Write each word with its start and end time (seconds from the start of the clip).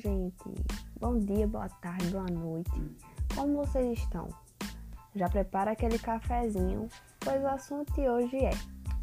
gente! 0.00 0.54
Bom 0.98 1.18
dia, 1.18 1.46
boa 1.46 1.68
tarde, 1.68 2.06
boa 2.08 2.24
noite. 2.24 2.70
Como 3.34 3.58
vocês 3.58 3.98
estão? 3.98 4.28
Já 5.14 5.28
prepara 5.28 5.72
aquele 5.72 5.98
cafezinho, 5.98 6.88
pois 7.18 7.42
o 7.42 7.46
assunto 7.46 7.92
de 7.92 8.08
hoje 8.08 8.36
é 8.38 8.50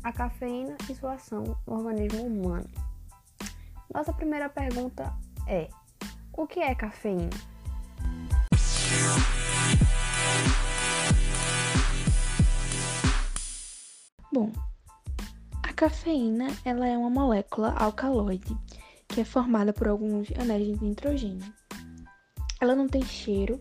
a 0.04 0.12
cafeína 0.12 0.76
e 0.90 0.96
sua 0.96 1.14
ação 1.14 1.44
no 1.68 1.74
organismo 1.76 2.26
humano. 2.26 2.68
Nossa 3.94 4.12
primeira 4.12 4.50
pergunta 4.50 5.14
é: 5.48 5.70
o 6.34 6.48
que 6.48 6.62
é 6.62 6.74
cafeína? 6.74 7.30
Bom, 14.34 14.52
a 15.62 15.74
cafeína 15.74 16.48
ela 16.66 16.88
é 16.88 16.98
uma 16.98 17.10
molécula 17.10 17.76
alcaloide 17.78 18.58
que 19.18 19.22
é 19.22 19.26
formada 19.26 19.74
por 19.74 19.88
alguns 19.88 20.28
anéis 20.38 20.78
de 20.78 20.86
nitrogênio. 20.86 21.52
Ela 22.62 22.76
não 22.76 22.88
tem 22.88 23.02
cheiro, 23.02 23.60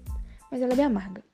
mas 0.53 0.61
ela 0.61 0.75
é 0.75 0.77
bem 0.77 0.85
amarga. 0.85 1.25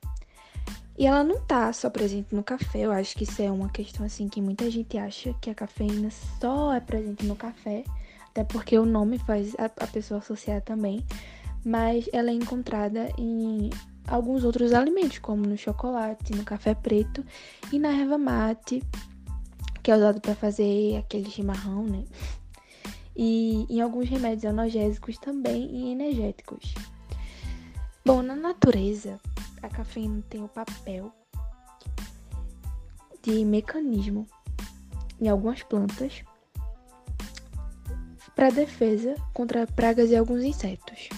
E 0.97 1.09
ela 1.09 1.25
não 1.25 1.41
tá 1.41 1.73
só 1.73 1.91
presente 1.91 2.33
no 2.33 2.45
café, 2.45 2.83
eu 2.83 2.93
acho 2.93 3.17
que 3.17 3.25
isso 3.25 3.43
é 3.43 3.51
uma 3.51 3.69
questão 3.69 4.07
assim 4.07 4.29
que 4.29 4.41
muita 4.41 4.71
gente 4.71 4.97
acha 4.97 5.35
que 5.41 5.51
a 5.51 5.55
cafeína 5.57 6.09
só 6.41 6.73
é 6.73 6.79
presente 6.79 7.27
no 7.27 7.35
café, 7.35 7.83
até 8.29 8.45
porque 8.45 8.79
o 8.79 8.87
nome 8.87 9.19
faz 9.19 9.57
a, 9.59 9.69
pessoa 9.89 10.21
associar 10.21 10.63
também, 10.63 11.05
mas 11.65 12.09
ela 12.13 12.31
é 12.31 12.35
encontrada 12.35 13.09
em 13.19 13.71
alguns 14.07 14.45
outros 14.45 14.73
alimentos, 14.73 15.19
como 15.19 15.45
no 15.45 15.59
chocolate, 15.59 16.33
no 16.33 16.45
café 16.45 16.77
preto 16.77 17.27
e 17.73 17.79
na 17.81 17.89
erva 17.89 18.19
mate, 18.19 18.85
que 19.83 19.91
é 19.91 19.97
usado 19.97 20.21
para 20.21 20.37
fazer 20.37 20.97
aquele 20.97 21.29
chimarrão, 21.29 21.83
né? 21.83 22.05
E 23.15 23.67
em 23.69 23.81
alguns 23.81 24.09
remédios 24.09 24.45
analgésicos 24.45 25.19
também 25.19 25.71
e 25.71 25.93
energéticos. 25.93 26.75
Bom, 28.05 28.23
na 28.23 28.35
natureza, 28.35 29.21
a 29.63 29.69
cafeína 29.69 30.23
tem 30.29 30.43
o 30.43 30.49
papel 30.49 31.13
de 33.23 33.45
mecanismo 33.45 34.27
em 35.21 35.29
algumas 35.29 35.63
plantas 35.63 36.25
para 38.35 38.51
defesa 38.51 39.15
contra 39.33 39.67
pragas 39.67 40.11
e 40.11 40.17
alguns 40.17 40.43
insetos. 40.43 41.09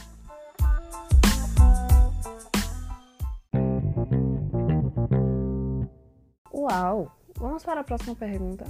Uau! 6.52 7.10
Vamos 7.38 7.64
para 7.64 7.80
a 7.80 7.84
próxima 7.84 8.14
pergunta. 8.14 8.64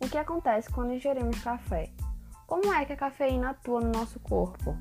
O 0.00 0.08
que 0.08 0.18
acontece 0.18 0.70
quando 0.70 0.92
ingerimos 0.92 1.38
café? 1.42 1.90
Como 2.46 2.72
é 2.72 2.84
que 2.84 2.92
a 2.92 2.96
cafeína 2.96 3.50
atua 3.50 3.80
no 3.80 3.90
nosso 3.90 4.20
corpo? 4.20 4.76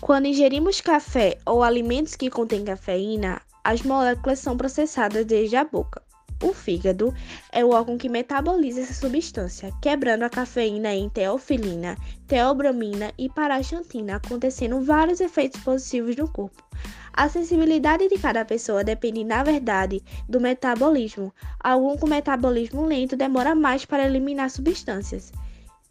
Quando 0.00 0.26
ingerimos 0.26 0.80
café 0.80 1.38
ou 1.46 1.62
alimentos 1.62 2.16
que 2.16 2.28
contêm 2.28 2.64
cafeína, 2.64 3.40
as 3.62 3.82
moléculas 3.82 4.40
são 4.40 4.56
processadas 4.56 5.24
desde 5.24 5.54
a 5.54 5.64
boca. 5.64 6.02
O 6.42 6.52
fígado 6.52 7.14
é 7.52 7.64
o 7.64 7.70
órgão 7.70 7.96
que 7.96 8.08
metaboliza 8.08 8.80
essa 8.80 8.94
substância, 8.94 9.72
quebrando 9.80 10.24
a 10.24 10.30
cafeína 10.30 10.92
em 10.92 11.08
teofilina, 11.08 11.96
teobromina 12.26 13.12
e 13.16 13.28
paraxantina, 13.28 14.16
acontecendo 14.16 14.80
vários 14.80 15.20
efeitos 15.20 15.60
positivos 15.60 16.16
no 16.16 16.28
corpo. 16.32 16.64
A 17.18 17.28
sensibilidade 17.28 18.08
de 18.08 18.16
cada 18.16 18.44
pessoa 18.44 18.84
depende, 18.84 19.24
na 19.24 19.42
verdade, 19.42 20.00
do 20.28 20.40
metabolismo. 20.40 21.34
Algum 21.58 21.96
com 21.96 22.06
metabolismo 22.06 22.86
lento 22.86 23.16
demora 23.16 23.56
mais 23.56 23.84
para 23.84 24.06
eliminar 24.06 24.48
substâncias. 24.48 25.32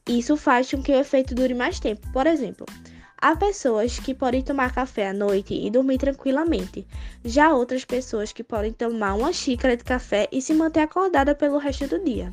Isso 0.07 0.37
faz 0.37 0.71
com 0.71 0.81
que 0.81 0.93
o 0.93 0.97
efeito 0.97 1.35
dure 1.35 1.53
mais 1.53 1.81
tempo. 1.81 2.09
Por 2.13 2.25
exemplo, 2.25 2.65
há 3.21 3.35
pessoas 3.35 3.99
que 3.99 4.13
podem 4.13 4.41
tomar 4.41 4.73
café 4.73 5.09
à 5.09 5.13
noite 5.13 5.53
e 5.53 5.69
dormir 5.69 5.97
tranquilamente. 5.97 6.87
Já 7.25 7.53
outras 7.53 7.83
pessoas 7.83 8.31
que 8.31 8.41
podem 8.41 8.71
tomar 8.71 9.13
uma 9.15 9.33
xícara 9.33 9.75
de 9.75 9.83
café 9.83 10.29
e 10.31 10.41
se 10.41 10.53
manter 10.53 10.79
acordada 10.79 11.35
pelo 11.35 11.57
resto 11.57 11.87
do 11.87 12.01
dia. 12.01 12.31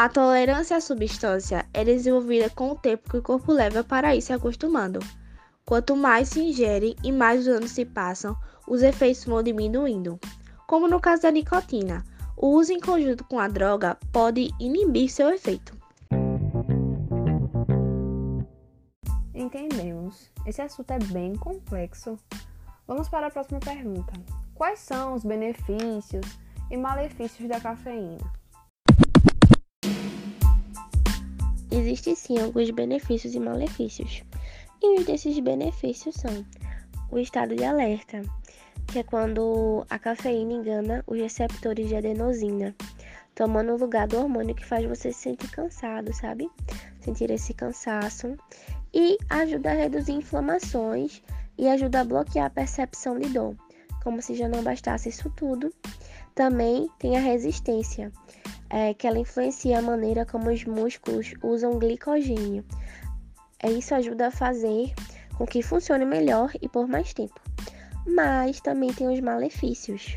A 0.00 0.08
tolerância 0.08 0.78
à 0.78 0.80
substância 0.80 1.66
é 1.74 1.84
desenvolvida 1.84 2.48
com 2.48 2.70
o 2.70 2.74
tempo 2.74 3.10
que 3.10 3.18
o 3.18 3.22
corpo 3.22 3.52
leva 3.52 3.84
para 3.84 4.16
ir 4.16 4.22
se 4.22 4.32
acostumando. 4.32 4.98
Quanto 5.62 5.94
mais 5.94 6.30
se 6.30 6.40
ingere 6.40 6.96
e 7.04 7.12
mais 7.12 7.42
os 7.42 7.48
anos 7.48 7.72
se 7.72 7.84
passam, 7.84 8.34
os 8.66 8.80
efeitos 8.80 9.26
vão 9.26 9.42
diminuindo. 9.42 10.18
Como 10.66 10.88
no 10.88 10.98
caso 10.98 11.20
da 11.20 11.30
nicotina, 11.30 12.02
o 12.34 12.46
uso 12.46 12.72
em 12.72 12.80
conjunto 12.80 13.24
com 13.24 13.38
a 13.38 13.46
droga 13.46 13.98
pode 14.10 14.48
inibir 14.58 15.10
seu 15.10 15.28
efeito. 15.28 15.76
Entendemos. 19.34 20.32
Esse 20.46 20.62
assunto 20.62 20.92
é 20.92 20.98
bem 20.98 21.34
complexo. 21.34 22.18
Vamos 22.86 23.10
para 23.10 23.26
a 23.26 23.30
próxima 23.30 23.60
pergunta. 23.60 24.14
Quais 24.54 24.78
são 24.78 25.12
os 25.12 25.24
benefícios 25.24 26.24
e 26.70 26.76
malefícios 26.78 27.46
da 27.46 27.60
cafeína? 27.60 28.39
Existem 31.70 32.14
sim 32.14 32.38
alguns 32.38 32.70
benefícios 32.70 33.34
e 33.34 33.40
malefícios. 33.40 34.24
E 34.82 34.98
um 34.98 35.04
desses 35.04 35.38
benefícios 35.38 36.14
são 36.16 36.44
o 37.10 37.18
estado 37.18 37.54
de 37.54 37.64
alerta, 37.64 38.22
que 38.86 38.98
é 38.98 39.02
quando 39.02 39.86
a 39.88 39.98
cafeína 39.98 40.54
engana 40.54 41.04
os 41.06 41.18
receptores 41.18 41.88
de 41.88 41.96
adenosina, 41.96 42.74
tomando 43.34 43.72
o 43.72 43.78
lugar 43.78 44.08
do 44.08 44.18
hormônio 44.18 44.54
que 44.54 44.64
faz 44.64 44.84
você 44.84 45.12
se 45.12 45.20
sentir 45.20 45.50
cansado, 45.50 46.12
sabe? 46.12 46.50
Sentir 47.00 47.30
esse 47.30 47.54
cansaço. 47.54 48.36
E 48.92 49.16
ajuda 49.28 49.70
a 49.70 49.74
reduzir 49.74 50.12
inflamações 50.12 51.22
e 51.56 51.68
ajuda 51.68 52.00
a 52.00 52.04
bloquear 52.04 52.46
a 52.46 52.50
percepção 52.50 53.18
de 53.18 53.28
dor. 53.28 53.54
Como 54.02 54.20
se 54.20 54.34
já 54.34 54.48
não 54.48 54.64
bastasse 54.64 55.10
isso 55.10 55.30
tudo, 55.36 55.72
também 56.34 56.88
tem 56.98 57.16
a 57.16 57.20
resistência, 57.20 58.10
é, 58.70 58.94
que 58.94 59.06
ela 59.06 59.18
influencia 59.18 59.78
a 59.78 59.82
maneira 59.82 60.24
como 60.24 60.48
os 60.48 60.64
músculos 60.64 61.34
usam 61.42 61.78
glicogênio. 61.78 62.64
É, 63.62 63.70
isso 63.70 63.94
ajuda 63.94 64.28
a 64.28 64.30
fazer 64.30 64.94
com 65.36 65.44
que 65.44 65.62
funcione 65.62 66.04
melhor 66.04 66.52
e 66.62 66.68
por 66.68 66.86
mais 66.86 67.12
tempo. 67.12 67.40
Mas 68.06 68.60
também 68.60 68.92
tem 68.92 69.12
os 69.12 69.20
malefícios. 69.20 70.16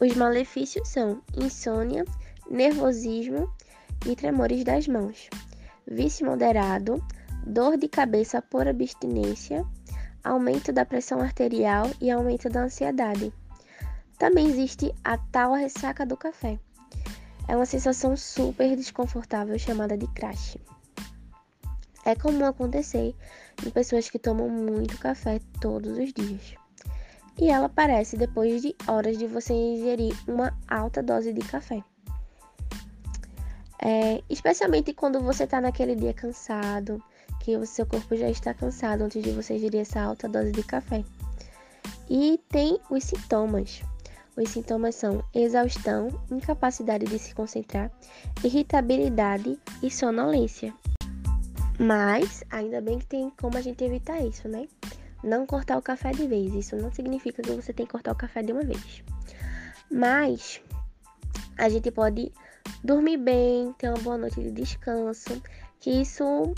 Os 0.00 0.14
malefícios 0.16 0.88
são 0.88 1.22
insônia, 1.36 2.04
nervosismo 2.50 3.50
e 4.06 4.14
tremores 4.14 4.62
das 4.62 4.86
mãos, 4.86 5.30
vício 5.86 6.26
moderado, 6.26 7.02
dor 7.46 7.76
de 7.76 7.88
cabeça 7.88 8.42
por 8.42 8.68
abstinência, 8.68 9.64
aumento 10.22 10.72
da 10.72 10.84
pressão 10.84 11.20
arterial 11.20 11.90
e 12.00 12.10
aumento 12.10 12.50
da 12.50 12.64
ansiedade. 12.64 13.32
Também 14.18 14.48
existe 14.48 14.94
a 15.02 15.18
tal 15.18 15.54
ressaca 15.54 16.06
do 16.06 16.16
café. 16.16 16.58
É 17.48 17.56
uma 17.56 17.66
sensação 17.66 18.16
super 18.16 18.74
desconfortável 18.76 19.58
chamada 19.58 19.96
de 19.96 20.06
crash. 20.08 20.56
É 22.04 22.14
comum 22.14 22.44
acontecer 22.44 23.14
em 23.64 23.70
pessoas 23.70 24.08
que 24.10 24.18
tomam 24.18 24.48
muito 24.48 24.98
café 24.98 25.40
todos 25.60 25.98
os 25.98 26.12
dias. 26.12 26.54
E 27.38 27.50
ela 27.50 27.66
aparece 27.66 28.16
depois 28.16 28.62
de 28.62 28.74
horas 28.86 29.18
de 29.18 29.26
você 29.26 29.52
ingerir 29.52 30.14
uma 30.28 30.56
alta 30.68 31.02
dose 31.02 31.32
de 31.32 31.40
café. 31.40 31.82
É, 33.82 34.22
especialmente 34.30 34.94
quando 34.94 35.20
você 35.20 35.44
está 35.44 35.60
naquele 35.60 35.94
dia 35.94 36.14
cansado, 36.14 37.02
que 37.40 37.56
o 37.56 37.66
seu 37.66 37.84
corpo 37.84 38.16
já 38.16 38.30
está 38.30 38.54
cansado 38.54 39.02
antes 39.02 39.22
de 39.22 39.30
você 39.32 39.56
ingerir 39.56 39.80
essa 39.80 40.00
alta 40.00 40.28
dose 40.28 40.52
de 40.52 40.62
café. 40.62 41.04
E 42.08 42.40
tem 42.48 42.78
os 42.88 43.04
sintomas. 43.04 43.82
Os 44.36 44.50
sintomas 44.50 44.96
são 44.96 45.22
exaustão, 45.32 46.08
incapacidade 46.30 47.06
de 47.06 47.18
se 47.18 47.34
concentrar, 47.34 47.90
irritabilidade 48.42 49.58
e 49.82 49.90
sonolência. 49.90 50.74
Mas 51.78 52.42
ainda 52.50 52.80
bem 52.80 52.98
que 52.98 53.06
tem 53.06 53.30
como 53.40 53.56
a 53.56 53.60
gente 53.60 53.82
evitar 53.84 54.20
isso, 54.20 54.48
né? 54.48 54.66
Não 55.22 55.46
cortar 55.46 55.78
o 55.78 55.82
café 55.82 56.10
de 56.10 56.26
vez. 56.26 56.52
Isso 56.52 56.76
não 56.76 56.92
significa 56.92 57.42
que 57.42 57.50
você 57.50 57.72
tem 57.72 57.86
que 57.86 57.92
cortar 57.92 58.12
o 58.12 58.16
café 58.16 58.42
de 58.42 58.52
uma 58.52 58.62
vez. 58.62 59.02
Mas 59.90 60.60
a 61.56 61.68
gente 61.68 61.90
pode 61.90 62.32
dormir 62.82 63.16
bem, 63.16 63.72
ter 63.78 63.88
uma 63.88 63.98
boa 63.98 64.18
noite 64.18 64.40
de 64.40 64.50
descanso, 64.50 65.40
que 65.80 65.90
isso 65.90 66.52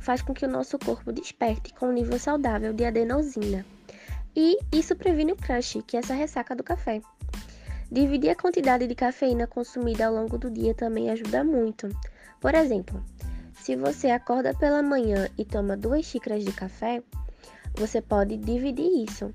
faz 0.00 0.22
com 0.22 0.32
que 0.32 0.44
o 0.44 0.50
nosso 0.50 0.78
corpo 0.78 1.12
desperte 1.12 1.74
com 1.74 1.88
um 1.88 1.92
nível 1.92 2.18
saudável 2.18 2.72
de 2.72 2.84
adenosina. 2.84 3.64
E 4.34 4.58
isso 4.72 4.94
previne 4.96 5.32
o 5.32 5.36
crash, 5.36 5.78
que 5.86 5.96
é 5.96 6.00
essa 6.00 6.14
ressaca 6.14 6.54
do 6.54 6.62
café. 6.62 7.00
Dividir 7.90 8.30
a 8.30 8.36
quantidade 8.36 8.86
de 8.86 8.94
cafeína 8.94 9.46
consumida 9.46 10.06
ao 10.06 10.14
longo 10.14 10.36
do 10.36 10.50
dia 10.50 10.74
também 10.74 11.10
ajuda 11.10 11.42
muito. 11.42 11.88
Por 12.38 12.54
exemplo, 12.54 13.02
se 13.54 13.76
você 13.76 14.10
acorda 14.10 14.52
pela 14.54 14.82
manhã 14.82 15.26
e 15.38 15.44
toma 15.44 15.76
duas 15.76 16.04
xícaras 16.04 16.44
de 16.44 16.52
café, 16.52 17.02
você 17.74 18.02
pode 18.02 18.36
dividir 18.36 19.08
isso. 19.08 19.32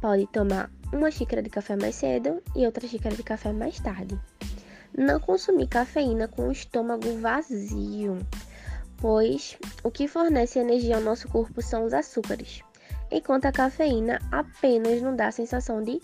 Pode 0.00 0.26
tomar 0.28 0.70
uma 0.92 1.10
xícara 1.10 1.42
de 1.42 1.50
café 1.50 1.76
mais 1.76 1.94
cedo 1.94 2.42
e 2.56 2.64
outra 2.64 2.88
xícara 2.88 3.14
de 3.14 3.22
café 3.22 3.52
mais 3.52 3.78
tarde. 3.78 4.18
Não 4.96 5.20
consumir 5.20 5.68
cafeína 5.68 6.26
com 6.26 6.48
o 6.48 6.52
estômago 6.52 7.18
vazio, 7.18 8.18
pois 8.96 9.58
o 9.84 9.90
que 9.90 10.08
fornece 10.08 10.58
energia 10.58 10.96
ao 10.96 11.02
nosso 11.02 11.28
corpo 11.28 11.60
são 11.60 11.84
os 11.84 11.92
açúcares, 11.92 12.62
enquanto 13.10 13.44
a 13.44 13.52
cafeína 13.52 14.18
apenas 14.32 15.02
nos 15.02 15.16
dá 15.16 15.28
a 15.28 15.32
sensação 15.32 15.82
de 15.82 16.00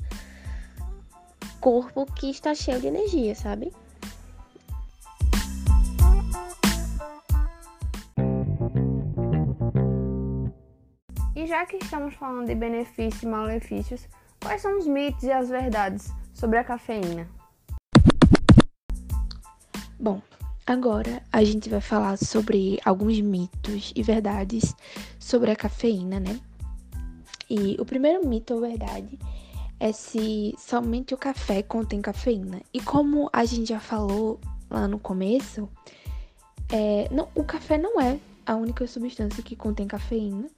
corpo 1.61 2.07
que 2.07 2.31
está 2.31 2.55
cheio 2.55 2.81
de 2.81 2.87
energia, 2.87 3.35
sabe? 3.35 3.73
E 11.35 11.47
já 11.47 11.67
que 11.67 11.77
estamos 11.77 12.15
falando 12.15 12.47
de 12.47 12.55
benefícios 12.55 13.23
e 13.23 13.27
malefícios, 13.27 14.09
quais 14.41 14.63
são 14.63 14.79
os 14.79 14.87
mitos 14.87 15.23
e 15.23 15.31
as 15.31 15.49
verdades 15.49 16.11
sobre 16.33 16.59
a 16.59 16.65
cafeína? 16.65 17.29
Bom, 19.99 20.21
agora 20.67 21.23
a 21.33 21.43
gente 21.45 21.69
vai 21.69 21.81
falar 21.81 22.17
sobre 22.17 22.79
alguns 22.85 23.21
mitos 23.21 23.93
e 23.95 24.03
verdades 24.03 24.75
sobre 25.19 25.51
a 25.51 25.57
cafeína, 25.57 26.21
né? 26.21 26.41
E 27.49 27.77
o 27.79 27.85
primeiro 27.85 28.27
mito 28.27 28.55
ou 28.55 28.61
verdade 28.61 29.19
é 29.79 29.93
se 29.93 30.55
somente 30.59 31.15
o 31.15 31.19
café 31.19 31.63
contém 31.63 32.01
cafeína. 32.01 32.63
E 32.73 32.81
como 32.81 33.29
a 33.33 33.45
gente 33.45 33.69
já 33.69 33.81
falou 33.81 34.41
lá 34.71 34.89
no 34.89 34.99
começo, 34.99 35.69
é, 36.71 37.09
não, 37.13 37.29
o 37.35 37.45
café 37.45 37.79
não 37.79 38.01
é 38.01 38.19
a 38.45 38.55
única 38.55 38.87
substância 38.87 39.43
que 39.43 39.57
contém 39.57 39.87
cafeína. 39.87 40.49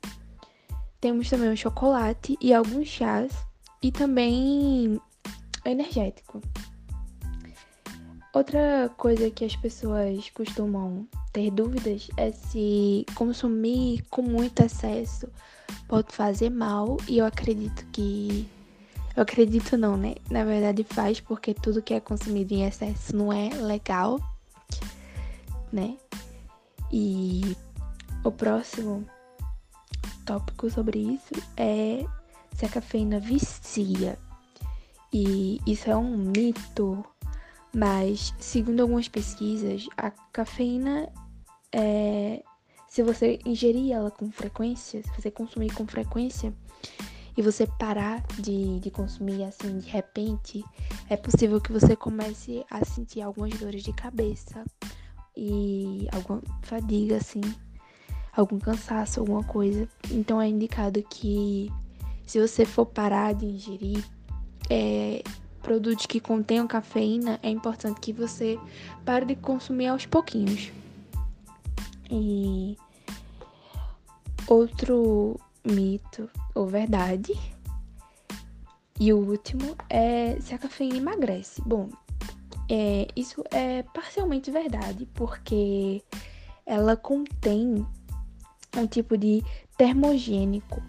Temos 1.00 1.28
também 1.28 1.52
o 1.52 1.56
chocolate 1.56 2.36
e 2.40 2.52
alguns 2.52 2.88
chás 2.88 3.32
e 3.82 3.90
também 3.90 5.00
energético. 5.64 6.40
Outra 8.32 8.90
coisa 8.96 9.30
que 9.30 9.44
as 9.44 9.56
pessoas 9.56 10.30
costumam 10.30 11.08
ter 11.32 11.50
dúvidas 11.50 12.08
é 12.16 12.30
se 12.30 13.04
consumir 13.14 14.04
com 14.10 14.22
muito 14.22 14.62
excesso 14.62 15.28
pode 15.88 16.14
fazer 16.14 16.50
mal 16.50 16.98
e 17.08 17.18
eu 17.18 17.26
acredito 17.26 17.86
que 17.90 18.48
eu 19.18 19.22
acredito 19.22 19.76
não, 19.76 19.96
né? 19.96 20.14
Na 20.30 20.44
verdade 20.44 20.84
faz 20.84 21.18
porque 21.18 21.52
tudo 21.52 21.82
que 21.82 21.92
é 21.92 21.98
consumido 21.98 22.54
em 22.54 22.64
excesso 22.64 23.16
não 23.16 23.32
é 23.32 23.48
legal, 23.48 24.20
né? 25.72 25.96
E 26.92 27.56
o 28.22 28.30
próximo 28.30 29.04
tópico 30.24 30.70
sobre 30.70 31.00
isso 31.00 31.34
é 31.56 32.06
se 32.54 32.64
a 32.64 32.68
cafeína 32.68 33.18
vicia. 33.18 34.16
E 35.12 35.60
isso 35.66 35.90
é 35.90 35.96
um 35.96 36.16
mito, 36.16 37.04
mas 37.74 38.32
segundo 38.38 38.82
algumas 38.82 39.08
pesquisas, 39.08 39.88
a 39.96 40.12
cafeína 40.32 41.12
é, 41.72 42.40
se 42.86 43.02
você 43.02 43.40
ingerir 43.44 43.90
ela 43.90 44.12
com 44.12 44.30
frequência, 44.30 45.02
se 45.02 45.20
você 45.20 45.28
consumir 45.28 45.74
com 45.74 45.84
frequência 45.88 46.54
e 47.38 47.42
você 47.42 47.68
parar 47.78 48.20
de, 48.36 48.80
de 48.80 48.90
consumir 48.90 49.44
assim 49.44 49.78
de 49.78 49.88
repente, 49.88 50.64
é 51.08 51.16
possível 51.16 51.60
que 51.60 51.70
você 51.70 51.94
comece 51.94 52.66
a 52.68 52.84
sentir 52.84 53.22
algumas 53.22 53.56
dores 53.60 53.84
de 53.84 53.92
cabeça 53.92 54.64
e 55.36 56.08
alguma 56.12 56.42
fadiga 56.62 57.16
assim 57.16 57.40
algum 58.36 58.58
cansaço, 58.58 59.20
alguma 59.20 59.44
coisa. 59.44 59.88
Então 60.10 60.42
é 60.42 60.48
indicado 60.48 61.00
que 61.08 61.70
se 62.26 62.40
você 62.40 62.64
for 62.64 62.86
parar 62.86 63.34
de 63.34 63.46
ingerir 63.46 64.04
é, 64.68 65.22
produtos 65.62 66.06
que 66.06 66.18
contenham 66.18 66.66
cafeína, 66.66 67.38
é 67.40 67.50
importante 67.50 68.00
que 68.00 68.12
você 68.12 68.58
pare 69.04 69.26
de 69.26 69.36
consumir 69.36 69.86
aos 69.86 70.06
pouquinhos. 70.06 70.72
E 72.10 72.76
outro 74.48 75.38
mito 75.70 76.28
ou 76.54 76.66
verdade. 76.66 77.32
E 79.00 79.12
o 79.12 79.18
último 79.18 79.76
é 79.88 80.38
se 80.40 80.54
a 80.54 80.58
cafeína 80.58 80.96
emagrece. 80.96 81.62
Bom, 81.64 81.88
é, 82.68 83.06
isso 83.16 83.42
é 83.50 83.82
parcialmente 83.82 84.50
verdade, 84.50 85.06
porque 85.14 86.02
ela 86.66 86.96
contém 86.96 87.86
um 88.76 88.86
tipo 88.86 89.16
de 89.16 89.42
termogênico, 89.76 90.82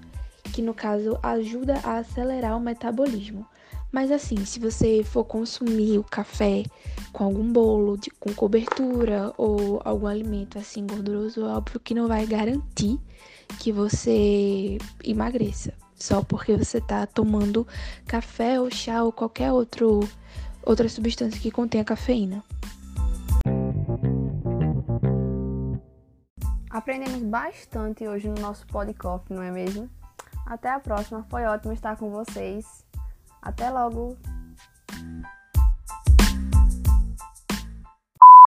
que 0.53 0.61
no 0.61 0.73
caso 0.73 1.17
ajuda 1.23 1.79
a 1.83 1.97
acelerar 1.97 2.57
o 2.57 2.59
metabolismo. 2.59 3.45
Mas 3.91 4.11
assim, 4.11 4.45
se 4.45 4.59
você 4.59 5.03
for 5.03 5.23
consumir 5.23 5.97
o 5.97 6.03
café 6.03 6.63
com 7.11 7.23
algum 7.23 7.51
bolo, 7.51 7.97
de, 7.97 8.11
com 8.11 8.31
cobertura 8.33 9.33
ou 9.35 9.81
algum 9.83 10.05
alimento 10.05 10.59
assim 10.59 10.85
gorduroso, 10.85 11.41
é 11.41 11.49
óbvio 11.49 11.79
que 11.79 11.95
não 11.95 12.07
vai 12.07 12.25
garantir 12.25 12.99
que 13.59 13.71
você 13.71 14.77
emagreça. 15.03 15.73
Só 15.95 16.23
porque 16.23 16.55
você 16.55 16.77
está 16.77 17.05
tomando 17.05 17.67
café 18.05 18.59
ou 18.61 18.69
chá 18.69 19.03
ou 19.03 19.11
qualquer 19.11 19.51
outro, 19.51 19.99
outra 20.63 20.87
substância 20.87 21.41
que 21.41 21.51
contenha 21.51 21.83
cafeína. 21.83 22.43
Aprendemos 26.69 27.23
bastante 27.23 28.07
hoje 28.07 28.29
no 28.29 28.39
nosso 28.39 28.65
podcast, 28.67 29.25
não 29.33 29.41
é 29.41 29.51
mesmo? 29.51 29.89
Até 30.45 30.69
a 30.69 30.79
próxima, 30.79 31.25
foi 31.29 31.43
ótimo 31.43 31.73
estar 31.73 31.97
com 31.97 32.09
vocês. 32.11 32.87
Até 33.41 33.69
logo! 33.69 34.17